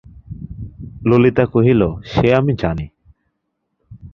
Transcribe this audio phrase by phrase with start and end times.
[1.05, 2.85] ললিতা কহিল, সে আমি জানি।